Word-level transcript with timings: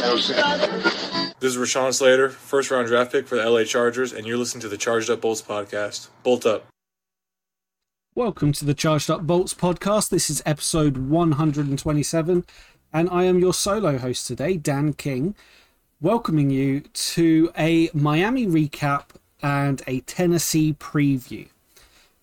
This 0.00 0.30
is 1.42 1.58
Rashawn 1.58 1.92
Slater, 1.92 2.30
first 2.30 2.70
round 2.70 2.88
draft 2.88 3.12
pick 3.12 3.28
for 3.28 3.36
the 3.36 3.48
LA 3.48 3.64
Chargers, 3.64 4.14
and 4.14 4.26
you're 4.26 4.38
listening 4.38 4.62
to 4.62 4.68
the 4.68 4.78
Charged 4.78 5.10
Up 5.10 5.20
Bolts 5.20 5.42
podcast. 5.42 6.08
Bolt 6.22 6.46
up. 6.46 6.66
Welcome 8.14 8.52
to 8.52 8.64
the 8.64 8.72
Charged 8.72 9.10
Up 9.10 9.26
Bolts 9.26 9.52
podcast. 9.52 10.08
This 10.08 10.30
is 10.30 10.42
episode 10.46 10.96
127, 10.96 12.46
and 12.94 13.10
I 13.10 13.24
am 13.24 13.40
your 13.40 13.52
solo 13.52 13.98
host 13.98 14.26
today, 14.26 14.56
Dan 14.56 14.94
King, 14.94 15.34
welcoming 16.00 16.48
you 16.48 16.80
to 16.80 17.52
a 17.58 17.90
Miami 17.92 18.46
recap 18.46 19.10
and 19.42 19.82
a 19.86 20.00
Tennessee 20.00 20.72
preview. 20.72 21.46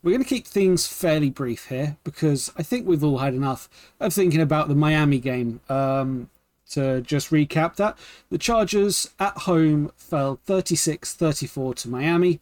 We're 0.02 0.12
going 0.14 0.24
to 0.24 0.30
keep 0.30 0.48
things 0.48 0.88
fairly 0.88 1.30
brief 1.30 1.68
here 1.68 1.98
because 2.04 2.52
I 2.58 2.64
think 2.64 2.88
we've 2.88 3.04
all 3.04 3.20
had 3.20 3.36
enough 3.36 3.70
of 4.00 4.16
thinking 4.16 4.42
about 4.42 4.68
the 4.68 4.76
Miami 4.76 5.20
game. 5.20 5.62
Um, 5.70 6.32
to 6.72 7.02
just 7.02 7.32
recap 7.32 7.76
that, 7.76 7.98
the 8.30 8.38
Chargers 8.38 9.10
at 9.20 9.38
home 9.40 9.92
fell 9.96 10.40
36 10.46 11.14
34 11.14 11.74
to 11.76 11.90
Miami. 11.90 12.40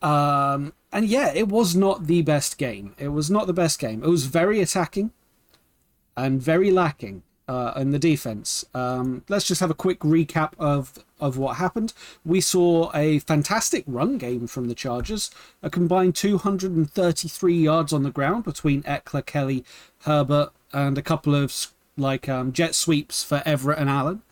Um, 0.00 0.72
and 0.92 1.06
yeah, 1.06 1.32
it 1.32 1.48
was 1.48 1.74
not 1.74 2.06
the 2.06 2.22
best 2.22 2.58
game. 2.58 2.94
It 2.98 3.08
was 3.08 3.30
not 3.30 3.46
the 3.46 3.52
best 3.52 3.78
game. 3.78 4.02
It 4.02 4.08
was 4.08 4.26
very 4.26 4.60
attacking 4.60 5.12
and 6.16 6.42
very 6.42 6.70
lacking 6.70 7.22
uh, 7.48 7.72
in 7.76 7.90
the 7.90 7.98
defense. 7.98 8.64
Um, 8.74 9.24
let's 9.28 9.46
just 9.46 9.60
have 9.60 9.70
a 9.70 9.74
quick 9.74 10.00
recap 10.00 10.52
of 10.58 11.04
of 11.20 11.38
what 11.38 11.56
happened. 11.56 11.92
We 12.24 12.40
saw 12.40 12.90
a 12.94 13.20
fantastic 13.20 13.84
run 13.86 14.18
game 14.18 14.46
from 14.46 14.68
the 14.68 14.74
Chargers, 14.74 15.30
a 15.62 15.70
combined 15.70 16.16
233 16.16 17.54
yards 17.54 17.92
on 17.92 18.02
the 18.02 18.10
ground 18.10 18.44
between 18.44 18.82
Ekeler, 18.82 19.24
Kelley, 19.24 19.64
Herbert, 20.00 20.50
and 20.72 20.98
a 20.98 21.02
couple 21.02 21.34
of 21.34 21.52
like 21.96 22.28
um, 22.28 22.52
jet 22.52 22.74
sweeps 22.74 23.22
for 23.22 23.42
Everett 23.44 23.78
and 23.78 23.90
Allen. 23.90 24.22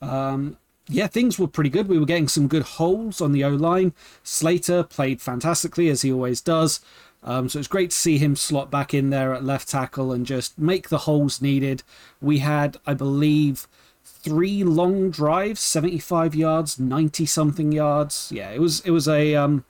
Um, 0.00 0.56
yeah, 0.88 1.06
things 1.06 1.38
were 1.38 1.46
pretty 1.46 1.70
good. 1.70 1.88
We 1.88 1.98
were 1.98 2.06
getting 2.06 2.28
some 2.28 2.48
good 2.48 2.62
holes 2.62 3.20
on 3.20 3.32
the 3.32 3.44
O 3.44 3.50
line. 3.50 3.92
Slater 4.22 4.82
played 4.82 5.20
fantastically 5.20 5.88
as 5.88 6.02
he 6.02 6.12
always 6.12 6.40
does. 6.40 6.80
Um, 7.24 7.48
so 7.48 7.58
it's 7.58 7.68
great 7.68 7.90
to 7.90 7.96
see 7.96 8.18
him 8.18 8.34
slot 8.34 8.70
back 8.70 8.92
in 8.92 9.10
there 9.10 9.32
at 9.32 9.44
left 9.44 9.68
tackle 9.68 10.12
and 10.12 10.26
just 10.26 10.58
make 10.58 10.88
the 10.88 10.98
holes 10.98 11.40
needed. 11.40 11.84
We 12.20 12.38
had, 12.38 12.78
I 12.84 12.94
believe, 12.94 13.68
three 14.04 14.64
long 14.64 15.10
drives, 15.10 15.60
75 15.60 16.34
yards, 16.34 16.80
90 16.80 17.26
something 17.26 17.70
yards. 17.70 18.32
Yeah, 18.34 18.50
it 18.50 18.60
was 18.60 18.80
it 18.80 18.90
was 18.90 19.06
a 19.06 19.36
um, 19.36 19.64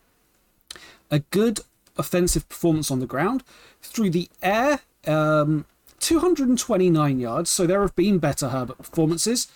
a 1.11 1.19
good 1.19 1.61
offensive 1.98 2.48
performance 2.48 2.91
on 2.91 3.00
the 3.00 3.06
ground. 3.06 3.44
Through 3.83 4.11
the 4.11 4.31
air, 4.42 4.81
um, 5.06 5.66
229 6.03 7.20
yards. 7.20 7.50
So 7.50 7.67
there 7.67 7.81
have 7.81 7.97
been 7.97 8.19
better 8.19 8.50
Herbert 8.50 8.78
performances, 8.78 9.48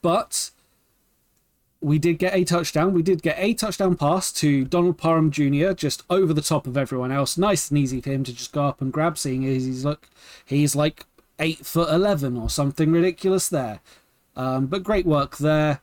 but 0.00 0.50
we 1.80 1.98
did 1.98 2.18
get 2.18 2.34
a 2.34 2.44
touchdown. 2.44 2.94
We 2.94 3.02
did 3.02 3.22
get 3.22 3.36
a 3.38 3.52
touchdown 3.52 3.96
pass 3.96 4.32
to 4.34 4.64
Donald 4.64 4.96
Parham 4.96 5.30
Jr. 5.30 5.72
just 5.72 6.02
over 6.08 6.32
the 6.32 6.40
top 6.40 6.66
of 6.66 6.76
everyone 6.76 7.12
else. 7.12 7.36
Nice 7.36 7.68
and 7.68 7.78
easy 7.78 8.00
for 8.00 8.10
him 8.10 8.24
to 8.24 8.32
just 8.32 8.52
go 8.52 8.64
up 8.64 8.80
and 8.80 8.92
grab, 8.92 9.18
seeing 9.18 9.44
as 9.44 9.66
he's 9.66 9.84
look 9.84 10.08
he's 10.46 10.74
like 10.74 11.04
eight 11.38 11.66
foot 11.66 11.92
eleven 11.92 12.38
or 12.38 12.48
something 12.48 12.90
ridiculous 12.90 13.48
there. 13.48 13.80
Um, 14.36 14.66
but 14.66 14.82
great 14.82 15.04
work 15.04 15.36
there. 15.36 15.80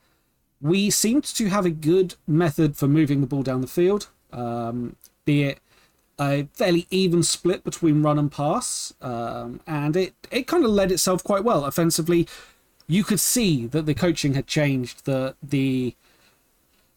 We 0.59 0.89
seemed 0.89 1.23
to 1.23 1.49
have 1.49 1.65
a 1.65 1.71
good 1.71 2.15
method 2.27 2.75
for 2.77 2.87
moving 2.87 3.21
the 3.21 3.27
ball 3.27 3.43
down 3.43 3.61
the 3.61 3.67
field, 3.67 4.09
um, 4.31 4.95
be 5.25 5.43
it 5.43 5.59
a 6.19 6.47
fairly 6.53 6.87
even 6.89 7.23
split 7.23 7.63
between 7.63 8.03
run 8.03 8.19
and 8.19 8.31
pass, 8.31 8.93
um, 9.01 9.59
and 9.65 9.95
it 9.95 10.13
it 10.29 10.47
kind 10.47 10.63
of 10.63 10.71
led 10.71 10.91
itself 10.91 11.23
quite 11.23 11.43
well 11.43 11.65
offensively 11.65 12.27
you 12.91 13.05
could 13.05 13.21
see 13.21 13.67
that 13.67 13.85
the 13.85 13.93
coaching 13.93 14.33
had 14.33 14.47
changed, 14.47 15.05
the 15.05 15.33
the 15.41 15.95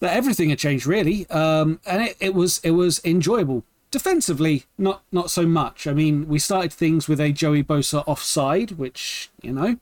that 0.00 0.16
everything 0.16 0.50
had 0.50 0.58
changed 0.58 0.86
really, 0.86 1.24
um, 1.30 1.78
and 1.86 2.02
it, 2.02 2.16
it 2.18 2.34
was 2.34 2.58
it 2.64 2.72
was 2.72 3.00
enjoyable. 3.04 3.62
Defensively, 3.92 4.64
not 4.76 5.02
not 5.12 5.30
so 5.30 5.46
much. 5.46 5.86
I 5.86 5.92
mean, 5.92 6.26
we 6.26 6.40
started 6.40 6.72
things 6.72 7.06
with 7.06 7.20
a 7.20 7.30
Joey 7.30 7.62
Bosa 7.62 8.02
offside, 8.08 8.72
which 8.72 9.30
you 9.40 9.52
know, 9.52 9.76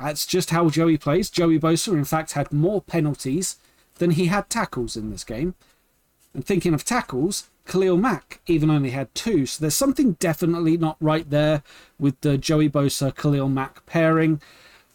that's 0.00 0.26
just 0.26 0.50
how 0.50 0.70
Joey 0.70 0.98
plays. 0.98 1.30
Joey 1.30 1.60
Bosa, 1.60 1.92
in 1.92 2.04
fact, 2.04 2.32
had 2.32 2.52
more 2.52 2.82
penalties 2.82 3.58
than 3.98 4.10
he 4.10 4.26
had 4.26 4.50
tackles 4.50 4.96
in 4.96 5.10
this 5.10 5.22
game. 5.22 5.54
And 6.34 6.44
thinking 6.44 6.74
of 6.74 6.84
tackles, 6.84 7.48
Khalil 7.68 7.96
Mack 7.96 8.40
even 8.46 8.70
only 8.70 8.90
had 8.90 9.14
two. 9.14 9.46
So 9.46 9.60
there's 9.60 9.74
something 9.74 10.12
definitely 10.14 10.76
not 10.76 10.96
right 11.00 11.30
there 11.30 11.62
with 12.00 12.20
the 12.22 12.36
Joey 12.36 12.68
Bosa 12.68 13.14
Khalil 13.14 13.48
Mack 13.48 13.86
pairing 13.86 14.40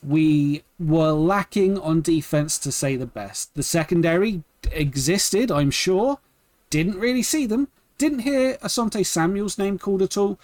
we 0.06 0.64
were 0.80 1.12
lacking 1.12 1.80
on 1.80 2.02
defense 2.02 2.58
to 2.60 2.72
say 2.72 2.96
the 2.96 3.06
best. 3.06 3.54
The 3.56 3.64
secondary 3.64 4.44
existed, 4.72 5.52
I'm 5.52 5.72
sure. 5.72 6.20
Didn't 6.70 7.00
really 7.00 7.24
see 7.24 7.46
them. 7.46 7.70
Didn't 7.98 8.20
hear 8.20 8.58
Asante 8.58 9.06
Samuel's 9.06 9.58
name 9.58 9.78
called 9.78 10.02
at 10.02 10.18
all. 10.18 10.40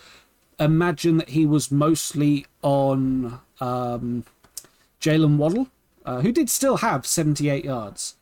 Imagine 0.60 1.18
that 1.18 1.30
he 1.30 1.46
was 1.46 1.72
mostly 1.72 2.46
on 2.62 3.40
um, 3.60 4.26
Jaylen 5.02 5.38
Waddle, 5.38 5.68
uh, 6.06 6.22
who 6.22 6.32
did 6.32 6.50
still 6.50 6.78
have 6.78 7.06
78 7.06 7.66
yards. 7.66 8.16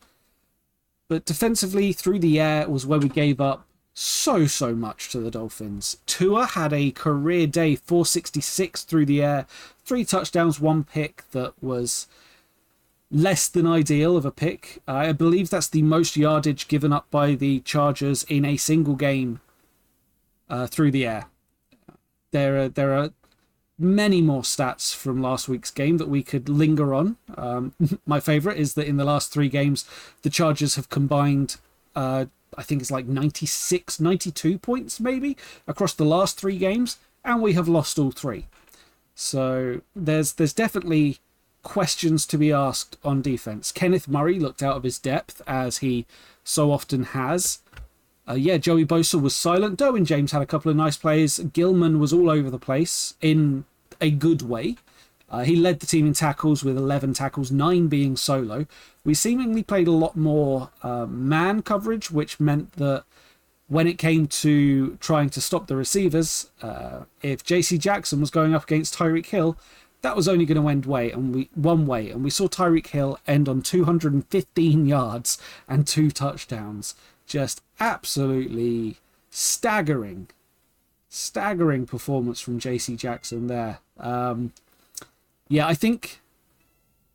But 1.09 1.25
defensively, 1.25 1.93
through 1.93 2.19
the 2.19 2.39
air, 2.39 2.69
was 2.69 2.85
where 2.85 2.99
we 2.99 3.09
gave 3.09 3.39
up 3.39 3.65
so, 3.99 4.45
so 4.45 4.75
much 4.75 5.09
to 5.09 5.19
the 5.19 5.31
Dolphins. 5.31 5.97
Tua 6.05 6.45
had 6.45 6.71
a 6.71 6.91
career 6.91 7.47
day, 7.47 7.75
466 7.75 8.83
through 8.83 9.07
the 9.07 9.23
air, 9.23 9.47
three 9.83 10.05
touchdowns, 10.05 10.59
one 10.59 10.83
pick 10.83 11.23
that 11.31 11.53
was 11.63 12.05
less 13.09 13.47
than 13.47 13.65
ideal 13.65 14.15
of 14.15 14.23
a 14.23 14.29
pick. 14.29 14.83
I 14.87 15.13
believe 15.13 15.49
that's 15.49 15.67
the 15.67 15.81
most 15.81 16.15
yardage 16.15 16.67
given 16.67 16.93
up 16.93 17.09
by 17.09 17.33
the 17.33 17.61
Chargers 17.61 18.21
in 18.25 18.45
a 18.45 18.55
single 18.55 18.93
game 18.93 19.39
uh, 20.47 20.67
through 20.67 20.91
the 20.91 21.07
air. 21.07 21.25
There 22.29 22.61
are, 22.61 22.69
there 22.69 22.93
are 22.93 23.13
many 23.79 24.21
more 24.21 24.43
stats 24.43 24.93
from 24.93 25.23
last 25.23 25.49
week's 25.49 25.71
game 25.71 25.97
that 25.97 26.07
we 26.07 26.21
could 26.21 26.49
linger 26.49 26.93
on. 26.93 27.17
Um, 27.35 27.73
my 28.05 28.19
favorite 28.19 28.59
is 28.59 28.75
that 28.75 28.85
in 28.85 28.97
the 28.97 29.05
last 29.05 29.33
three 29.33 29.49
games, 29.49 29.85
the 30.21 30.29
Chargers 30.29 30.75
have 30.75 30.89
combined 30.89 31.57
uh, 31.95 32.25
I 32.55 32.63
think 32.63 32.81
it's 32.81 32.91
like 32.91 33.05
96, 33.07 33.99
92 33.99 34.57
points 34.59 34.99
maybe 34.99 35.37
across 35.67 35.93
the 35.93 36.05
last 36.05 36.39
three 36.39 36.57
games, 36.57 36.97
and 37.23 37.41
we 37.41 37.53
have 37.53 37.67
lost 37.67 37.99
all 37.99 38.11
three. 38.11 38.47
So 39.15 39.81
there's 39.95 40.33
there's 40.33 40.53
definitely 40.53 41.17
questions 41.63 42.25
to 42.27 42.37
be 42.37 42.51
asked 42.51 42.97
on 43.03 43.21
defense. 43.21 43.71
Kenneth 43.71 44.07
Murray 44.07 44.39
looked 44.39 44.63
out 44.63 44.77
of 44.77 44.83
his 44.83 44.99
depth 44.99 45.41
as 45.47 45.79
he 45.79 46.05
so 46.43 46.71
often 46.71 47.03
has. 47.03 47.59
Uh, 48.29 48.33
yeah, 48.33 48.57
Joey 48.57 48.85
Bosa 48.85 49.21
was 49.21 49.35
silent. 49.35 49.79
Derwin 49.79 50.05
James 50.05 50.31
had 50.31 50.41
a 50.41 50.45
couple 50.45 50.69
of 50.69 50.77
nice 50.77 50.97
plays. 50.97 51.39
Gilman 51.39 51.99
was 51.99 52.13
all 52.13 52.29
over 52.29 52.49
the 52.49 52.59
place 52.59 53.15
in 53.21 53.65
a 53.99 54.11
good 54.11 54.41
way. 54.41 54.77
Uh, 55.29 55.43
he 55.43 55.55
led 55.55 55.79
the 55.79 55.85
team 55.85 56.07
in 56.07 56.13
tackles 56.13 56.63
with 56.63 56.77
11 56.77 57.13
tackles, 57.13 57.51
nine 57.51 57.87
being 57.87 58.15
solo. 58.15 58.65
We 59.03 59.13
seemingly 59.13 59.61
played 59.63 59.87
a 59.87 59.91
lot 59.91 60.15
more 60.15 60.69
uh, 60.83 61.05
man 61.05 61.61
coverage, 61.61 62.09
which 62.09 62.39
meant 62.39 62.73
that 62.73 63.03
when 63.67 63.87
it 63.87 63.97
came 63.97 64.27
to 64.27 64.95
trying 64.97 65.29
to 65.31 65.41
stop 65.41 65.67
the 65.67 65.75
receivers, 65.75 66.49
uh, 66.61 67.01
if 67.21 67.43
JC 67.43 67.77
Jackson 67.77 68.21
was 68.21 68.31
going 68.31 68.55
up 68.55 68.63
against 68.63 68.95
Tyreek 68.95 69.25
Hill, 69.25 69.57
that 70.01 70.15
was 70.15 70.27
only 70.27 70.45
going 70.45 70.61
to 70.61 70.69
end 70.69 70.85
way 70.85 71.11
and 71.11 71.35
we 71.35 71.49
one 71.55 71.85
way, 71.85 72.09
and 72.09 72.23
we 72.23 72.29
saw 72.29 72.47
Tyreek 72.47 72.87
Hill 72.87 73.19
end 73.27 73.49
on 73.49 73.61
215 73.61 74.85
yards 74.85 75.37
and 75.67 75.85
two 75.85 76.11
touchdowns. 76.11 76.95
Just 77.25 77.61
absolutely 77.79 78.97
staggering, 79.29 80.29
staggering 81.09 81.85
performance 81.85 82.39
from 82.39 82.59
JC 82.59 82.95
Jackson 82.95 83.47
there. 83.47 83.79
Um, 83.99 84.53
yeah, 85.49 85.67
I 85.67 85.73
think 85.73 86.21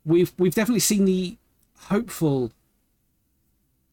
we've 0.05 0.31
we've 0.37 0.55
definitely 0.55 0.79
seen 0.79 1.05
the 1.05 1.37
hopeful 1.87 2.51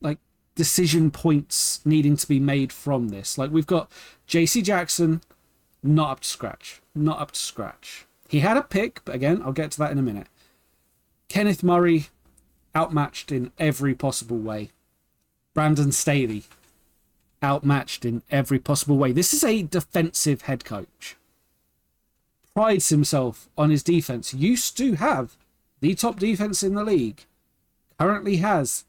like 0.01 0.19
decision 0.55 1.11
points 1.11 1.81
needing 1.85 2.17
to 2.17 2.27
be 2.27 2.41
made 2.41 2.73
from 2.73 3.09
this. 3.09 3.39
Like 3.39 3.51
we've 3.51 3.67
got 3.67 3.91
JC 4.29 4.63
Jackson 4.63 5.21
not 5.83 6.11
up 6.11 6.21
to 6.21 6.29
scratch. 6.29 6.81
Not 6.95 7.21
up 7.21 7.33
to 7.33 7.41
scratch. 7.41 8.07
He 8.29 8.41
had 8.41 8.57
a 8.57 8.63
pick, 8.63 9.01
but 9.05 9.15
again, 9.15 9.43
I'll 9.45 9.53
get 9.53 9.71
to 9.73 9.79
that 9.79 9.93
in 9.93 9.99
a 9.99 10.03
minute. 10.03 10.29
Kenneth 11.29 11.63
Murray 11.63 12.09
outmatched 12.77 13.33
in 13.33 13.51
every 13.59 13.95
possible 13.95 14.39
way. 14.39 14.71
Brandon 15.55 15.91
Staley 15.91 16.45
outmatched 17.43 18.05
in 18.05 18.23
every 18.31 18.59
possible 18.59 18.97
way. 18.97 19.13
This 19.13 19.33
is 19.33 19.43
a 19.43 19.63
defensive 19.63 20.43
head 20.43 20.65
coach 20.65 21.17
prides 22.61 22.91
himself 22.91 23.49
on 23.57 23.71
his 23.71 23.83
defense. 23.83 24.35
Used 24.35 24.77
to 24.77 24.97
have 24.97 25.39
the 25.81 25.95
top 25.95 26.19
defense 26.19 26.63
in 26.63 26.75
the 26.75 26.85
league. 26.85 27.25
Currently 27.99 28.37
has 28.37 28.85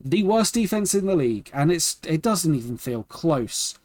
the 0.00 0.22
worst 0.22 0.54
defense 0.54 0.94
in 0.94 1.06
the 1.06 1.16
league, 1.16 1.50
and 1.52 1.72
it's 1.72 1.98
it 2.06 2.22
doesn't 2.22 2.54
even 2.54 2.76
feel 2.76 3.02
close. 3.02 3.76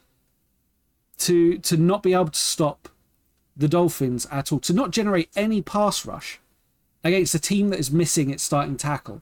To 1.18 1.58
to 1.58 1.76
not 1.76 2.04
be 2.04 2.14
able 2.14 2.28
to 2.28 2.38
stop 2.38 2.88
the 3.56 3.66
Dolphins 3.66 4.24
at 4.30 4.52
all, 4.52 4.60
to 4.60 4.72
not 4.72 4.92
generate 4.92 5.30
any 5.34 5.60
pass 5.62 6.06
rush, 6.06 6.38
against 7.02 7.34
a 7.34 7.40
team 7.40 7.70
that 7.70 7.80
is 7.80 7.90
missing 7.90 8.30
its 8.30 8.44
starting 8.44 8.76
tackle 8.76 9.20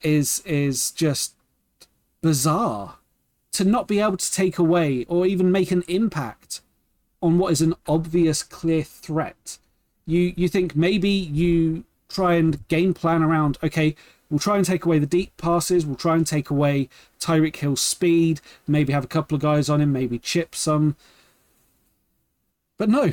is 0.00 0.42
is 0.44 0.90
just 0.90 1.36
bizarre 2.22 2.96
to 3.52 3.64
not 3.64 3.86
be 3.86 4.00
able 4.00 4.16
to 4.16 4.32
take 4.32 4.58
away 4.58 5.04
or 5.08 5.26
even 5.26 5.52
make 5.52 5.70
an 5.70 5.84
impact 5.86 6.60
on 7.22 7.38
what 7.38 7.52
is 7.52 7.62
an 7.62 7.74
obvious 7.86 8.42
clear 8.42 8.82
threat. 8.82 9.58
You 10.04 10.34
you 10.36 10.48
think 10.48 10.74
maybe 10.74 11.08
you 11.08 11.84
try 12.08 12.34
and 12.34 12.66
game 12.68 12.92
plan 12.92 13.22
around 13.22 13.56
okay 13.62 13.94
we'll 14.28 14.38
try 14.38 14.56
and 14.56 14.66
take 14.66 14.84
away 14.84 14.98
the 14.98 15.06
deep 15.06 15.34
passes 15.38 15.86
we'll 15.86 15.96
try 15.96 16.14
and 16.14 16.26
take 16.26 16.50
away 16.50 16.86
Tyreek 17.18 17.56
Hill's 17.56 17.80
speed 17.80 18.40
maybe 18.66 18.92
have 18.92 19.04
a 19.04 19.08
couple 19.08 19.34
of 19.34 19.40
guys 19.40 19.70
on 19.70 19.80
him 19.80 19.92
maybe 19.92 20.18
chip 20.18 20.54
some. 20.54 20.96
But 22.76 22.90
no 22.90 23.12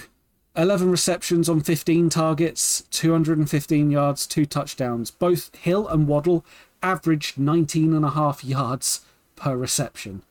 11 0.55 0.89
receptions 0.89 1.47
on 1.47 1.61
15 1.61 2.09
targets 2.09 2.83
215 2.91 3.91
yards 3.91 4.25
two 4.27 4.45
touchdowns. 4.45 5.11
Both 5.11 5.55
Hill 5.55 5.87
and 5.87 6.07
Waddle 6.07 6.43
averaged 6.81 7.37
19 7.37 7.93
and 7.93 8.03
a 8.03 8.09
half 8.11 8.43
yards 8.43 9.01
per 9.35 9.55
reception 9.55 10.23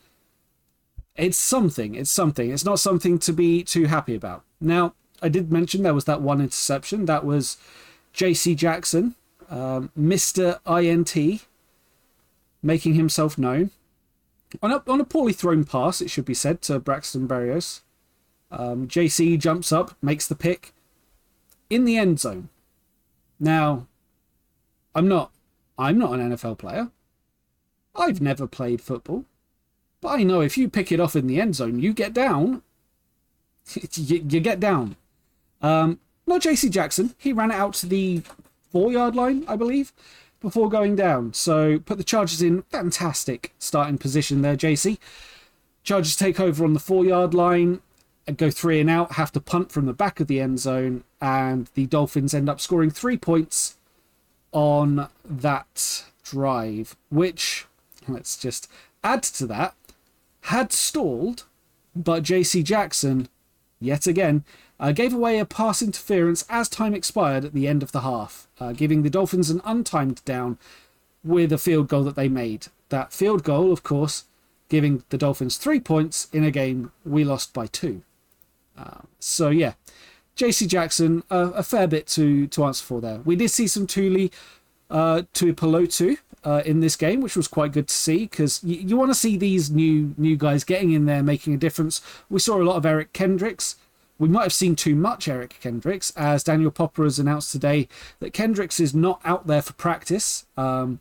it's 1.19 1.37
something 1.37 1.95
it's 1.95 2.11
something 2.11 2.51
it's 2.51 2.65
not 2.65 2.79
something 2.79 3.19
to 3.19 3.33
be 3.33 3.63
too 3.63 3.85
happy 3.85 4.15
about 4.15 4.43
now 4.61 4.95
I 5.21 5.29
did 5.29 5.51
mention 5.51 5.83
there 5.83 5.95
was 5.95 6.05
that 6.05 6.23
one 6.23 6.41
interception. 6.41 7.07
That 7.07 7.25
was 7.25 7.57
J.C. 8.13 8.55
Jackson, 8.55 9.15
um, 9.51 9.91
Mr. 9.99 10.61
INT, 10.67 11.47
making 12.63 12.95
himself 12.95 13.39
known. 13.39 13.71
On 14.63 14.73
a, 14.73 14.83
on 14.87 15.01
a 15.01 15.05
poorly 15.05 15.33
thrown 15.33 15.65
pass, 15.65 16.01
it 16.01 16.11
should 16.11 16.25
be 16.25 16.35
said, 16.35 16.63
to 16.63 16.79
Braxton 16.79 17.29
Berrios. 17.29 17.83
Um, 18.51 18.89
JC 18.89 19.39
jumps 19.39 19.73
up, 19.73 19.95
makes 20.01 20.27
the 20.27 20.35
pick 20.35 20.73
in 21.69 21.85
the 21.85 21.99
end 21.99 22.19
zone. 22.19 22.49
Now, 23.39 23.87
I'm 24.95 25.07
not 25.07 25.33
I'm 25.79 25.99
not 25.99 26.19
an 26.19 26.33
NFL 26.33 26.59
player. 26.59 26.91
I've 27.95 28.21
never 28.21 28.47
played 28.47 28.81
football. 28.81 29.27
But 30.01 30.21
I 30.21 30.23
know 30.23 30.41
if 30.41 30.57
you 30.57 30.69
pick 30.69 30.93
it 30.93 31.01
off 31.01 31.17
in 31.17 31.27
the 31.27 31.41
end 31.41 31.57
zone, 31.57 31.81
you 31.81 31.93
get 31.93 32.13
down. 32.13 32.63
you, 33.95 34.25
you 34.29 34.41
get 34.41 34.61
down. 34.61 34.97
Um, 35.61 35.99
not 36.27 36.43
JC 36.43 36.71
Jackson. 36.71 37.15
He 37.19 37.33
ran 37.33 37.51
it 37.51 37.55
out 37.55 37.75
to 37.75 37.87
the 37.87 38.23
four 38.71 38.93
yard 38.93 39.17
line, 39.17 39.45
I 39.49 39.57
believe, 39.57 39.93
before 40.41 40.69
going 40.69 40.95
down. 40.95 41.35
So 41.35 41.79
put 41.81 41.99
the 41.99 42.05
Chargers 42.05 42.43
in 42.43 42.63
fantastic 42.63 43.55
starting 43.59 43.99
position 43.99 44.43
there, 44.43 44.57
JC. 44.57 44.99
Chargers 45.83 46.17
take 46.17 46.39
over 46.39 46.65
on 46.65 46.75
the 46.75 46.81
four 46.81 47.05
yard 47.05 47.35
line 47.35 47.81
and 48.27 48.37
go 48.37 48.51
three 48.51 48.79
and 48.79 48.91
out, 48.91 49.13
have 49.13 49.33
to 49.33 49.41
punt 49.41 49.73
from 49.73 49.87
the 49.87 49.95
back 49.95 50.21
of 50.21 50.27
the 50.27 50.39
end 50.39 50.61
zone, 50.61 51.03
and 51.21 51.71
the 51.75 51.87
Dolphins 51.87 52.35
end 52.35 52.49
up 52.49 52.61
scoring 52.61 52.91
three 52.91 53.17
points 53.17 53.79
on 54.53 55.09
that 55.25 56.05
drive, 56.23 56.95
which, 57.09 57.67
let's 58.07 58.37
just 58.37 58.71
add 59.03 59.23
to 59.23 59.47
that, 59.47 59.75
had 60.43 60.73
stalled, 60.73 61.45
but 61.95 62.23
JC 62.23 62.63
Jackson, 62.65 63.29
yet 63.81 64.07
again, 64.07 64.45
uh, 64.81 64.93
gave 64.93 65.13
away 65.13 65.39
a 65.39 65.45
pass 65.45 65.83
interference 65.83 66.45
as 66.49 66.69
time 66.69 66.95
expired 66.95 67.45
at 67.45 67.53
the 67.53 67.67
end 67.67 67.83
of 67.83 67.93
the 67.93 68.03
half, 68.03 68.47
uh, 68.61 68.73
giving 68.73 69.03
the 69.03 69.11
Dolphins 69.11 69.51
an 69.51 69.61
untimed 69.61 70.25
down 70.25 70.59
with 71.25 71.53
a 71.53 71.59
field 71.59 71.89
goal 71.89 72.05
that 72.05 72.17
they 72.17 72.29
made. 72.29 72.69
That 72.89 73.13
field 73.13 73.43
goal, 73.43 73.73
of 73.73 73.83
course, 73.83 74.25
giving 74.69 75.03
the 75.09 75.19
Dolphins 75.19 75.57
three 75.57 75.81
points 75.81 76.29
in 76.33 76.45
a 76.45 76.51
game 76.51 76.93
we 77.05 77.25
lost 77.25 77.53
by 77.53 77.67
two. 77.67 78.03
Uh, 78.77 79.01
so, 79.19 79.49
yeah, 79.51 79.73
JC 80.37 80.69
Jackson, 80.69 81.25
a 81.31 81.63
fair 81.65 81.89
bit 81.89 82.07
to, 82.09 82.47
to 82.47 82.65
answer 82.65 82.85
for 82.85 83.01
there. 83.01 83.19
We 83.25 83.35
did 83.35 83.51
see 83.51 83.67
some 83.67 83.87
Tuli 83.87 84.31
uh, 84.89 85.23
Tuipulotu 85.35 86.19
uh, 86.45 86.63
in 86.65 86.81
this 86.81 86.97
game, 86.97 87.21
which 87.21 87.37
was 87.37 87.49
quite 87.49 87.73
good 87.73 87.89
to 87.89 87.95
see 87.95 88.21
because 88.21 88.63
you, 88.63 88.77
you 88.77 88.97
want 88.97 89.11
to 89.11 89.15
see 89.15 89.37
these 89.37 89.71
new 89.71 90.15
new 90.17 90.37
guys 90.37 90.65
getting 90.65 90.93
in 90.93 91.07
there, 91.07 91.23
making 91.23 91.55
a 91.55 91.59
difference. 91.59 92.01
We 92.29 92.41
saw 92.41 92.61
a 92.61 92.65
lot 92.65 92.77
of 92.77 92.87
Eric 92.87 93.13
Kendricks. 93.13 93.77
We 94.19 94.29
might 94.29 94.43
have 94.43 94.53
seen 94.53 94.75
too 94.75 94.97
much 94.97 95.29
Eric 95.29 95.59
Kendricks, 95.61 96.13
as 96.17 96.43
Daniel 96.43 96.73
Popper 96.73 97.05
has 97.05 97.21
announced 97.21 97.53
today 97.53 97.89
that 98.19 98.33
Kendricks 98.33 98.81
is 98.81 98.93
not 98.93 99.21
out 99.25 99.47
there 99.47 99.63
for 99.63 99.75
practice. 99.75 100.45
Um, 100.57 101.01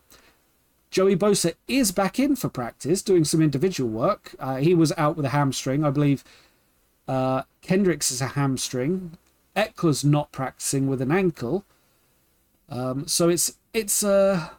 Joey 0.91 1.15
Bosa 1.15 1.53
is 1.67 1.91
back 1.91 2.19
in 2.19 2.35
for 2.35 2.47
practice, 2.49 3.01
doing 3.01 3.25
some 3.25 3.41
individual 3.41 3.89
work. 3.89 4.35
Uh, 4.39 4.57
he 4.57 4.73
was 4.73 4.93
out 4.97 5.17
with 5.17 5.25
a 5.25 5.29
hamstring, 5.29 5.83
I 5.83 5.89
believe. 5.89 6.23
Uh, 7.07 7.43
Kendricks 7.61 8.11
is 8.11 8.21
a 8.21 8.27
hamstring. 8.27 9.17
Ekeler's 9.55 10.05
not 10.05 10.31
practicing 10.31 10.87
with 10.87 11.01
an 11.01 11.11
ankle. 11.11 11.65
Um, 12.69 13.07
so 13.07 13.29
it's 13.29 13.57
it's 13.73 14.03
uh, 14.03 14.49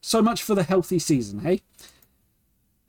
so 0.00 0.22
much 0.22 0.42
for 0.42 0.54
the 0.54 0.62
healthy 0.62 0.98
season, 0.98 1.40
hey? 1.40 1.62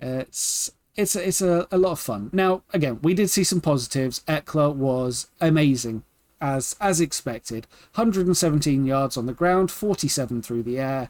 Uh, 0.01 0.23
it's 0.27 0.71
it's 0.95 1.15
a, 1.15 1.27
it's 1.27 1.41
a, 1.41 1.67
a 1.71 1.77
lot 1.77 1.93
of 1.93 1.99
fun. 1.99 2.29
Now, 2.33 2.63
again, 2.73 2.99
we 3.01 3.13
did 3.13 3.29
see 3.29 3.43
some 3.43 3.61
positives. 3.61 4.21
Ekeler 4.27 4.73
was 4.75 5.27
amazing, 5.39 6.03
as 6.41 6.75
as 6.79 6.99
expected. 6.99 7.67
117 7.95 8.85
yards 8.85 9.17
on 9.17 9.25
the 9.25 9.33
ground, 9.33 9.71
47 9.71 10.41
through 10.41 10.63
the 10.63 10.79
air, 10.79 11.09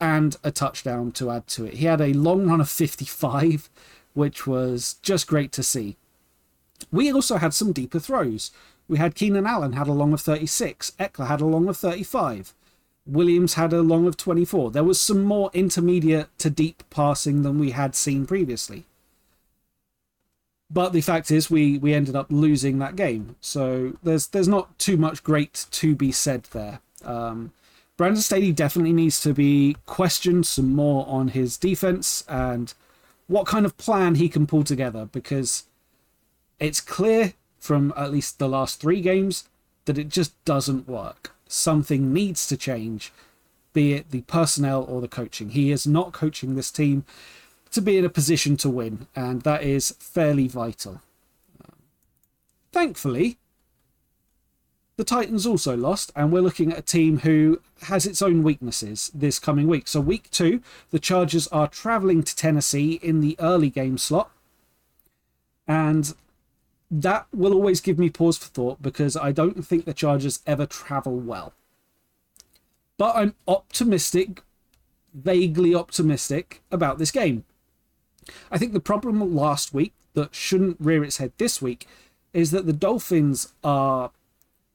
and 0.00 0.36
a 0.42 0.50
touchdown 0.50 1.12
to 1.12 1.30
add 1.30 1.46
to 1.48 1.66
it. 1.66 1.74
He 1.74 1.86
had 1.86 2.00
a 2.00 2.14
long 2.14 2.46
run 2.48 2.60
of 2.60 2.70
55, 2.70 3.68
which 4.14 4.46
was 4.46 4.94
just 5.02 5.26
great 5.26 5.52
to 5.52 5.62
see. 5.62 5.96
We 6.90 7.12
also 7.12 7.36
had 7.36 7.52
some 7.52 7.72
deeper 7.72 7.98
throws. 7.98 8.50
We 8.88 8.98
had 8.98 9.14
Keenan 9.14 9.46
Allen 9.46 9.74
had 9.74 9.86
a 9.86 9.92
long 9.92 10.12
of 10.12 10.20
36. 10.20 10.92
Ekeler 10.98 11.28
had 11.28 11.40
a 11.40 11.46
long 11.46 11.68
of 11.68 11.76
35. 11.76 12.54
Williams 13.06 13.54
had 13.54 13.72
a 13.72 13.82
long 13.82 14.06
of 14.06 14.16
24. 14.16 14.70
There 14.70 14.84
was 14.84 15.00
some 15.00 15.22
more 15.22 15.50
intermediate 15.52 16.28
to 16.38 16.50
deep 16.50 16.82
passing 16.90 17.42
than 17.42 17.58
we 17.58 17.70
had 17.70 17.94
seen 17.94 18.26
previously. 18.26 18.84
But 20.72 20.92
the 20.92 21.00
fact 21.00 21.30
is, 21.30 21.50
we 21.50 21.78
we 21.78 21.94
ended 21.94 22.14
up 22.14 22.26
losing 22.30 22.78
that 22.78 22.94
game. 22.94 23.34
So 23.40 23.96
there's 24.02 24.28
there's 24.28 24.46
not 24.46 24.78
too 24.78 24.96
much 24.96 25.24
great 25.24 25.66
to 25.72 25.96
be 25.96 26.12
said 26.12 26.44
there. 26.52 26.80
Um, 27.04 27.52
Brandon 27.96 28.22
Staley 28.22 28.52
definitely 28.52 28.92
needs 28.92 29.20
to 29.22 29.34
be 29.34 29.76
questioned 29.84 30.46
some 30.46 30.74
more 30.74 31.04
on 31.08 31.28
his 31.28 31.58
defense 31.58 32.24
and 32.28 32.72
what 33.26 33.46
kind 33.46 33.66
of 33.66 33.76
plan 33.76 34.14
he 34.14 34.28
can 34.28 34.46
pull 34.46 34.64
together 34.64 35.06
because 35.12 35.64
it's 36.58 36.80
clear 36.80 37.34
from 37.58 37.92
at 37.96 38.10
least 38.10 38.38
the 38.38 38.48
last 38.48 38.80
three 38.80 39.00
games 39.00 39.44
that 39.84 39.98
it 39.98 40.08
just 40.08 40.32
doesn't 40.44 40.88
work. 40.88 41.32
Something 41.52 42.12
needs 42.12 42.46
to 42.46 42.56
change, 42.56 43.12
be 43.72 43.92
it 43.92 44.12
the 44.12 44.20
personnel 44.22 44.84
or 44.84 45.00
the 45.00 45.08
coaching. 45.08 45.50
He 45.50 45.72
is 45.72 45.84
not 45.84 46.12
coaching 46.12 46.54
this 46.54 46.70
team 46.70 47.04
to 47.72 47.82
be 47.82 47.98
in 47.98 48.04
a 48.04 48.08
position 48.08 48.56
to 48.58 48.70
win, 48.70 49.08
and 49.16 49.42
that 49.42 49.64
is 49.64 49.96
fairly 49.98 50.46
vital. 50.46 51.00
Thankfully, 52.70 53.38
the 54.96 55.02
Titans 55.02 55.44
also 55.44 55.76
lost, 55.76 56.12
and 56.14 56.30
we're 56.30 56.40
looking 56.40 56.70
at 56.70 56.78
a 56.78 56.82
team 56.82 57.18
who 57.18 57.60
has 57.82 58.06
its 58.06 58.22
own 58.22 58.44
weaknesses 58.44 59.10
this 59.12 59.40
coming 59.40 59.66
week. 59.66 59.88
So, 59.88 60.00
week 60.00 60.30
two, 60.30 60.62
the 60.92 61.00
Chargers 61.00 61.48
are 61.48 61.66
traveling 61.66 62.22
to 62.22 62.36
Tennessee 62.36 63.00
in 63.02 63.20
the 63.20 63.34
early 63.40 63.70
game 63.70 63.98
slot, 63.98 64.30
and 65.66 66.14
that 66.90 67.26
will 67.32 67.54
always 67.54 67.80
give 67.80 67.98
me 67.98 68.10
pause 68.10 68.36
for 68.36 68.48
thought 68.48 68.82
because 68.82 69.16
I 69.16 69.32
don't 69.32 69.64
think 69.64 69.84
the 69.84 69.94
Chargers 69.94 70.40
ever 70.46 70.66
travel 70.66 71.16
well. 71.16 71.52
But 72.98 73.16
I'm 73.16 73.34
optimistic, 73.46 74.42
vaguely 75.14 75.74
optimistic 75.74 76.62
about 76.70 76.98
this 76.98 77.10
game. 77.10 77.44
I 78.50 78.58
think 78.58 78.72
the 78.72 78.80
problem 78.80 79.34
last 79.34 79.72
week 79.72 79.92
that 80.14 80.34
shouldn't 80.34 80.76
rear 80.80 81.04
its 81.04 81.18
head 81.18 81.32
this 81.38 81.62
week 81.62 81.86
is 82.32 82.50
that 82.50 82.66
the 82.66 82.72
Dolphins 82.72 83.52
are 83.64 84.10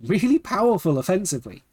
really 0.01 0.39
powerful 0.39 0.97
offensively. 0.97 1.63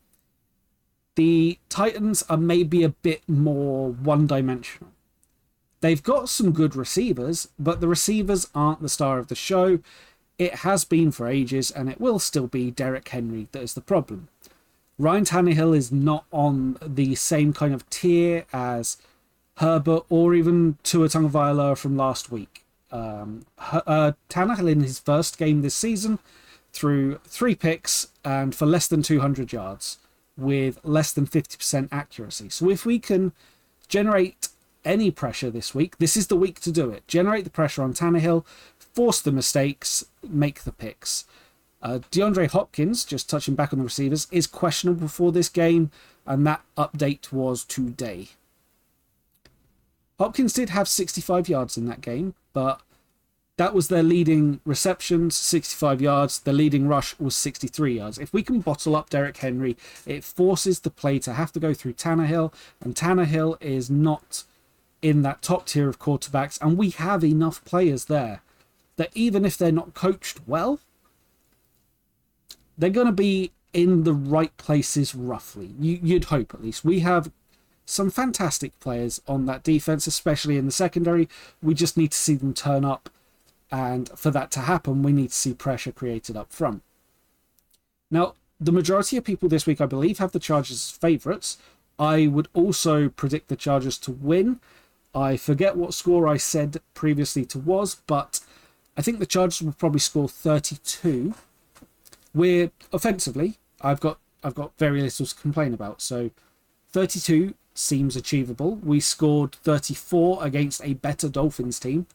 The 1.15 1.59
Titans 1.69 2.25
are 2.29 2.37
maybe 2.37 2.83
a 2.83 2.89
bit 2.91 3.23
more 3.29 3.91
one 3.91 4.27
dimensional. 4.27 4.93
They've 5.81 6.03
got 6.03 6.29
some 6.29 6.53
good 6.53 6.77
receivers, 6.77 7.49
but 7.59 7.81
the 7.81 7.89
receivers 7.89 8.49
aren't 8.55 8.83
the 8.83 8.89
star 8.89 9.19
of 9.19 9.29
the 9.29 9.35
show. 9.35 9.81
It 10.43 10.57
has 10.57 10.85
been 10.85 11.13
for 11.13 11.29
ages, 11.29 11.71
and 11.71 11.89
it 11.89 12.01
will 12.01 12.19
still 12.19 12.49
be 12.49 12.73
Derrick 12.73 13.09
Henry 13.09 13.47
that 13.53 13.63
is 13.63 13.75
the 13.75 13.81
problem. 13.81 14.27
Ryan 14.99 15.25
Tannehill 15.25 15.77
is 15.77 15.93
not 15.93 16.25
on 16.33 16.79
the 16.85 17.15
same 17.15 17.53
kind 17.53 17.73
of 17.73 17.89
tier 17.91 18.45
as 18.53 18.97
Herbert, 19.59 20.03
or 20.09 20.35
even 20.35 20.79
Tua 20.83 21.07
Tagovailoa 21.09 21.79
from 21.79 21.97
last 21.97 22.33
week. 22.33 22.65
Um, 22.91 23.47
uh, 23.57 24.13
Tannehill 24.29 24.69
in 24.69 24.81
his 24.81 24.99
first 24.99 25.39
game 25.39 25.63
this 25.63 25.77
season 25.77 26.19
threw 26.73 27.21
three 27.25 27.55
picks 27.55 28.09
and 28.25 28.53
for 28.53 28.67
less 28.67 28.89
than 28.89 29.03
200 29.03 29.53
yards 29.53 29.99
with 30.37 30.81
less 30.83 31.13
than 31.13 31.27
50% 31.27 31.89
accuracy. 31.93 32.49
So 32.49 32.69
if 32.69 32.85
we 32.85 32.99
can 32.99 33.33
generate 33.87 34.49
any 34.85 35.11
pressure 35.11 35.51
this 35.51 35.75
week, 35.75 35.99
this 35.99 36.17
is 36.17 36.27
the 36.27 36.37
week 36.37 36.61
to 36.61 36.73
do 36.73 36.91
it. 36.91 37.07
Generate 37.07 37.45
the 37.45 37.51
pressure 37.51 37.83
on 37.83 37.95
Tannehill, 37.95 38.45
force 38.95 39.21
the 39.21 39.33
mistakes, 39.33 40.05
make 40.23 40.65
the 40.65 40.73
picks. 40.73 41.25
Uh, 41.83 41.99
DeAndre 42.11 42.49
Hopkins, 42.49 43.05
just 43.05 43.29
touching 43.29 43.55
back 43.55 43.73
on 43.73 43.79
the 43.79 43.85
receivers, 43.85 44.29
is 44.31 44.47
questionable 44.47 45.09
for 45.09 45.33
this 45.33 45.49
game, 45.49 45.91
and 46.27 46.47
that 46.47 46.63
update 46.77 47.33
was 47.33 47.65
today. 47.65 48.29
Hopkins 50.19 50.53
did 50.53 50.71
have 50.71 50.87
65 50.87 51.49
yards 51.49 51.77
in 51.77 51.87
that 51.87 52.01
game, 52.01 52.35
but 52.53 52.81
that 53.57 53.75
was 53.75 53.89
their 53.89 54.05
leading 54.05 54.61
receptions, 54.65 55.35
65 55.35 56.01
yards. 56.01 56.39
The 56.39 56.53
leading 56.53 56.87
rush 56.87 57.19
was 57.19 57.35
63 57.35 57.97
yards. 57.97 58.19
If 58.19 58.33
we 58.33 58.43
can 58.45 58.61
bottle 58.61 58.95
up 58.95 59.11
Derrick 59.11 59.39
Henry, 59.39 59.77
it 60.07 60.23
forces 60.23 60.81
the 60.81 60.91
play 60.91 61.19
to 61.21 61.33
have 61.33 61.53
to 61.53 61.61
go 61.61 61.75
through 61.75 61.95
Tannehill, 61.95 62.53
and 62.81 62.95
Tannehill 62.95 63.61
is 63.61 63.91
not 63.91 64.45
in 65.01 65.23
that 65.23 65.43
top 65.43 65.67
tier 65.67 65.89
of 65.89 65.99
quarterbacks, 65.99 66.61
and 66.63 66.79
we 66.79 66.91
have 66.91 67.25
enough 67.25 67.65
players 67.65 68.05
there 68.05 68.43
that 68.97 69.11
even 69.15 69.45
if 69.45 69.57
they're 69.57 69.73
not 69.73 69.95
coached 69.95 70.41
well, 70.47 70.81
they're 72.77 72.91
going 72.91 73.07
to 73.07 73.13
be 73.13 73.53
in 73.73 74.05
the 74.05 74.13
right 74.13 74.57
places 74.57 75.15
roughly. 75.15 75.71
You, 75.79 75.99
you'd 76.03 76.25
hope 76.25 76.55
at 76.55 76.63
least. 76.63 76.85
We 76.85 77.01
have 77.01 77.31
some 77.85 78.11
fantastic 78.11 78.79
players 78.81 79.21
on 79.27 79.47
that 79.47 79.63
defense, 79.63 80.07
especially 80.07 80.57
in 80.57 80.67
the 80.67 80.73
secondary. 80.73 81.29
We 81.63 81.75
just 81.75 81.97
need 81.97 82.13
to 82.13 82.19
see 82.19 82.35
them 82.35 82.55
turn 82.55 82.85
up, 82.85 83.11
and 83.71 84.09
for 84.17 84.31
that 84.31 84.51
to 84.53 84.61
happen, 84.61 85.03
we 85.03 85.13
need 85.13 85.31
to 85.31 85.37
see 85.37 85.55
pressure 85.55 85.93
created 85.93 86.37
up 86.37 86.53
front. 86.53 86.83
Now, 88.11 88.35
the 88.61 88.73
majority 88.73 89.17
of 89.17 89.25
people 89.25 89.49
this 89.49 89.67
week, 89.67 89.81
I 89.81 89.87
believe, 89.87 90.19
have 90.19 90.33
the 90.33 90.39
Chargers 90.39 90.91
favourites. 90.91 91.59
I 91.99 92.27
would 92.27 92.49
also 92.55 93.09
predict 93.09 93.49
the 93.49 93.57
Chargers 93.57 93.99
to 93.99 94.13
win. 94.13 94.61
I 95.15 95.37
forget 95.37 95.77
what 95.77 95.95
score 95.95 96.29
I 96.29 96.37
said 96.37 96.81
previously 96.95 97.45
to 97.47 97.59
was, 97.59 97.97
but 98.07 98.41
I 98.97 99.03
think 99.03 99.19
the 99.19 99.27
Chargers 99.27 99.63
will 99.63 99.73
probably 99.73 100.01
score 100.01 100.29
32. 100.29 101.35
We're 102.35 102.71
offensively, 102.93 103.59
I've 103.81 104.01
got 104.01 104.19
I've 104.45 104.55
got 104.55 104.77
very 104.77 105.01
little 105.01 105.25
to 105.25 105.35
complain 105.37 105.73
about. 105.73 106.03
So 106.03 106.31
32 106.91 107.55
seems 107.75 108.17
achievable. 108.17 108.77
We 108.77 108.99
scored 109.01 109.55
34 109.55 110.45
against 110.45 110.85
a 110.85 110.95
better 110.95 111.29
Dolphins 111.29 111.79
team. 111.79 112.07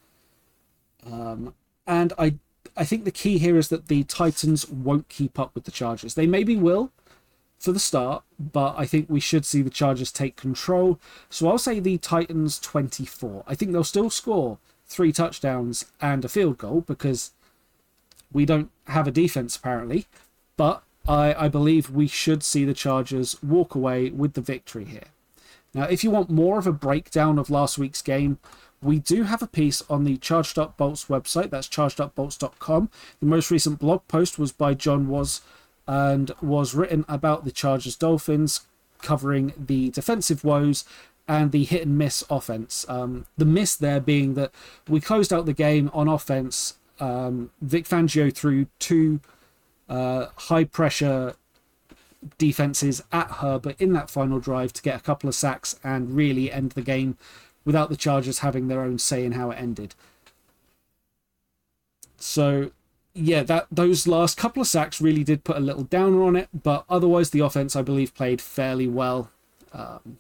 Um, 1.06 1.54
and 1.86 2.14
I 2.18 2.36
I 2.76 2.84
think 2.84 3.06
the 3.06 3.12
key 3.12 3.38
here 3.38 3.58
is 3.58 3.70
that 3.70 3.88
the 3.88 4.04
Titans 4.04 4.70
won't 4.70 5.10
keep 5.10 5.40
up 5.40 5.56
with 5.56 5.64
the 5.64 5.72
Chargers. 5.72 6.14
They 6.14 6.28
maybe 6.28 6.56
will 6.56 6.92
for 7.58 7.72
the 7.72 7.80
start, 7.80 8.24
but 8.40 8.76
I 8.78 8.86
think 8.86 9.10
we 9.10 9.20
should 9.20 9.46
see 9.46 9.62
the 9.62 9.70
Chargers 9.70 10.12
take 10.12 10.36
control. 10.36 11.00
So 11.30 11.48
I'll 11.48 11.58
say 11.58 11.80
the 11.80 11.98
Titans 11.98 12.60
24. 12.60 13.44
I 13.48 13.56
think 13.56 13.72
they'll 13.72 13.84
still 13.84 14.12
score 14.12 14.60
three 14.88 15.12
touchdowns 15.12 15.86
and 16.02 16.24
a 16.24 16.30
field 16.30 16.58
goal 16.58 16.82
because 16.82 17.32
we 18.32 18.46
don't 18.46 18.70
have 18.88 19.08
a 19.08 19.12
defense 19.12 19.56
apparently, 19.56 20.06
but 20.56 20.84
I, 21.08 21.34
I 21.46 21.48
believe 21.48 21.90
we 21.90 22.08
should 22.08 22.44
see 22.44 22.66
the 22.66 22.74
Chargers 22.74 23.42
walk 23.42 23.76
away 23.76 24.10
with 24.10 24.34
the 24.34 24.42
victory 24.42 24.86
here. 24.86 25.08
Now, 25.74 25.84
if 25.84 26.04
you 26.04 26.12
want 26.12 26.30
more 26.30 26.58
of 26.58 26.68
a 26.68 26.72
breakdown 26.72 27.38
of 27.38 27.50
last 27.50 27.78
week's 27.78 28.02
game, 28.02 28.40
we 28.82 29.00
do 29.00 29.24
have 29.24 29.42
a 29.42 29.48
piece 29.48 29.82
on 29.90 30.04
the 30.04 30.18
Charged 30.18 30.60
Up 30.60 30.78
Bolts 30.78 31.06
website. 31.06 31.50
That's 31.50 31.68
chargedupbolts.com. 31.68 32.90
The 33.20 33.26
most 33.26 33.50
recent 33.52 33.80
blog 33.80 34.08
post 34.08 34.38
was 34.38 34.52
by 34.52 34.74
John 34.74 35.08
Was 35.08 35.42
and 35.88 36.32
was 36.42 36.76
written 36.76 37.06
about 37.08 37.46
the 37.46 37.52
Chargers 37.52 37.96
Dolphins, 37.96 38.62
covering 39.02 39.54
the 39.58 39.90
defensive 39.90 40.44
woes 40.44 40.84
and 41.28 41.52
the 41.52 41.64
hit 41.64 41.86
and 41.86 41.98
miss 41.98 42.24
offense. 42.30 42.86
Um, 42.88 43.26
the 43.38 43.46
miss 43.46 43.76
there 43.76 44.00
being 44.00 44.36
that 44.36 44.52
we 44.88 45.02
closed 45.02 45.34
out 45.34 45.46
the 45.46 45.54
game 45.54 45.90
on 45.94 46.08
offense. 46.08 46.78
Um, 47.00 47.52
Vic 47.62 47.86
Fangio 47.86 48.34
threw 48.34 48.68
two 48.80 49.20
uh, 49.90 50.28
high 50.36 50.64
pressure 50.64 51.36
defenses 52.38 53.04
at 53.12 53.30
Herbert 53.32 53.80
in 53.80 53.94
that 53.94 54.10
final 54.10 54.40
drive 54.40 54.74
to 54.74 54.82
get 54.82 55.00
a 55.00 55.04
couple 55.04 55.28
of 55.28 55.36
sacks 55.36 55.80
and 55.84 56.16
really 56.16 56.52
end 56.52 56.72
the 56.72 56.82
game 56.82 57.18
without 57.66 57.90
the 57.90 57.98
Chargers 57.98 58.40
having 58.40 58.68
their 58.68 58.82
own 58.82 58.98
say 58.98 59.26
in 59.26 59.34
how 59.34 59.52
it 59.52 59.56
ended. 59.56 59.94
So, 62.18 62.72
yeah, 63.14 63.44
that 63.44 63.68
those 63.72 64.08
last 64.08 64.38
couple 64.38 64.62
of 64.62 64.68
sacks 64.68 65.02
really 65.02 65.24
did 65.24 65.44
put 65.44 65.58
a 65.58 65.62
little 65.62 65.84
downer 65.84 66.24
on 66.24 66.36
it, 66.36 66.50
but 66.64 66.86
otherwise 66.90 67.30
the 67.30 67.42
offense 67.42 67.76
I 67.76 67.82
believe 67.82 68.16
played 68.16 68.42
fairly 68.42 68.88
well. 68.88 69.30
Um, 69.74 70.20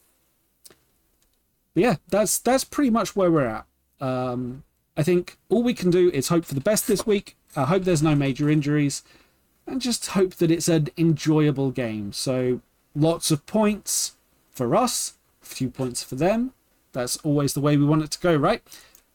but 1.78 1.84
yeah, 1.84 1.96
that's 2.10 2.40
that's 2.40 2.64
pretty 2.64 2.90
much 2.90 3.16
where 3.16 3.30
we're 3.30 3.46
at. 3.46 3.68
Um, 4.02 4.64
I 4.98 5.04
think 5.04 5.38
all 5.48 5.62
we 5.62 5.76
can 5.76 5.92
do 5.92 6.10
is 6.10 6.30
hope 6.30 6.44
for 6.44 6.56
the 6.56 6.60
best 6.60 6.88
this 6.88 7.06
week. 7.06 7.38
I 7.56 7.66
hope 7.66 7.84
there's 7.84 8.02
no 8.02 8.16
major 8.16 8.50
injuries 8.50 9.04
and 9.68 9.80
just 9.80 10.08
hope 10.08 10.34
that 10.38 10.50
it's 10.50 10.68
an 10.68 10.88
enjoyable 10.98 11.70
game. 11.70 12.14
So 12.14 12.62
lots 12.96 13.30
of 13.30 13.46
points 13.46 14.16
for 14.50 14.76
us, 14.76 15.20
few 15.42 15.70
points 15.70 16.02
for 16.02 16.16
them. 16.16 16.54
That's 16.94 17.18
always 17.18 17.54
the 17.54 17.62
way 17.62 17.78
we 17.78 17.86
want 17.86 18.02
it 18.02 18.10
to 18.10 18.20
go, 18.22 18.36
right? 18.36 18.64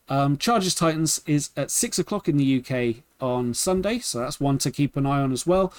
Um, 0.09 0.37
Chargers 0.37 0.76
Titans 0.76 1.21
is 1.26 1.50
at 1.57 1.73
six 1.73 1.99
o'clock 1.99 2.28
in 2.28 2.37
the 2.37 2.61
UK 2.61 3.02
on 3.21 3.54
Sunday, 3.54 3.99
so 3.99 4.21
that's 4.21 4.38
one 4.38 4.59
to 4.59 4.71
keep 4.71 4.97
an 4.97 5.07
eye 5.07 5.21
on 5.21 5.33
as 5.33 5.49
well. 5.49 5.75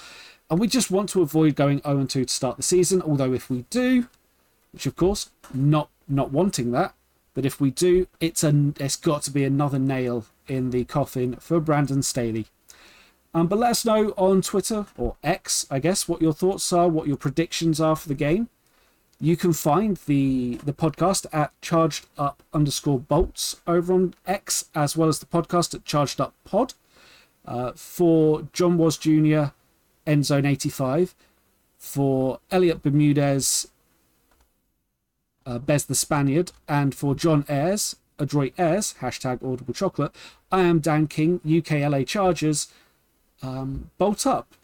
And 0.50 0.60
we 0.60 0.66
just 0.66 0.90
want 0.90 1.08
to 1.10 1.22
avoid 1.22 1.56
going 1.56 1.80
0 1.80 2.04
2 2.04 2.26
to 2.26 2.34
start 2.34 2.58
the 2.58 2.62
season. 2.62 3.00
Although 3.00 3.32
if 3.32 3.48
we 3.48 3.64
do, 3.70 4.08
which 4.74 4.84
of 4.84 4.96
course 4.96 5.30
not 5.54 5.88
not 6.08 6.32
wanting 6.32 6.70
that, 6.72 6.94
but 7.34 7.44
if 7.44 7.60
we 7.60 7.70
do, 7.70 8.06
it's 8.20 8.44
a 8.44 8.72
it's 8.78 8.96
got 8.96 9.22
to 9.22 9.30
be 9.30 9.44
another 9.44 9.78
nail 9.78 10.26
in 10.46 10.70
the 10.70 10.84
coffin 10.84 11.36
for 11.36 11.60
Brandon 11.60 12.02
Staley. 12.02 12.46
Um, 13.34 13.48
but 13.48 13.58
let 13.58 13.72
us 13.72 13.84
know 13.84 14.10
on 14.16 14.42
Twitter 14.42 14.86
or 14.96 15.16
X, 15.24 15.66
I 15.68 15.80
guess, 15.80 16.08
what 16.08 16.22
your 16.22 16.32
thoughts 16.32 16.72
are, 16.72 16.88
what 16.88 17.08
your 17.08 17.16
predictions 17.16 17.80
are 17.80 17.96
for 17.96 18.08
the 18.08 18.14
game. 18.14 18.48
You 19.20 19.36
can 19.36 19.52
find 19.52 19.96
the 20.06 20.60
the 20.64 20.72
podcast 20.72 21.26
at 21.32 21.52
charged 21.60 22.06
up 22.16 22.42
underscore 22.52 23.00
bolts 23.00 23.60
over 23.66 23.92
on 23.92 24.14
X, 24.26 24.66
as 24.74 24.96
well 24.96 25.08
as 25.08 25.18
the 25.18 25.26
podcast 25.26 25.74
at 25.74 25.84
charged 25.84 26.20
up 26.20 26.34
pod. 26.44 26.74
Uh, 27.46 27.72
for 27.72 28.48
John 28.52 28.78
Was 28.78 28.96
Jr., 28.96 29.52
Endzone 30.06 30.46
85. 30.46 31.14
For 31.78 32.40
Elliot 32.50 32.82
Bermudez, 32.82 33.68
uh, 35.46 35.58
Bez 35.58 35.86
the 35.86 35.94
Spaniard. 35.94 36.52
And 36.68 36.94
for 36.94 37.14
John 37.14 37.44
Ayres, 37.48 37.96
Adroit 38.18 38.54
Ayres, 38.58 38.94
hashtag 39.00 39.42
Audible 39.44 39.74
Chocolate. 39.74 40.14
I 40.50 40.62
am 40.62 40.78
Dan 40.78 41.06
King, 41.06 41.40
UKLA 41.40 42.06
Chargers 42.06 42.68
um, 43.42 43.90
bolt 43.98 44.26
up. 44.26 44.54